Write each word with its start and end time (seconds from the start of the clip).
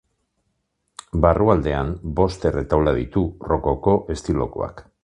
Barrualdean, 1.25 1.93
bost 2.21 2.49
erretaula 2.53 2.95
ditu 2.99 3.25
rokoko 3.53 3.99
estilokoak. 4.17 4.89